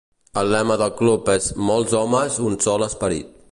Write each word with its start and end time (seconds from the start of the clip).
El 0.41 0.47
lema 0.53 0.77
del 0.81 0.93
cub 1.01 1.29
és 1.35 1.51
"molts 1.69 1.95
homes, 2.01 2.41
un 2.51 2.59
sol 2.69 2.89
esperit". 2.91 3.33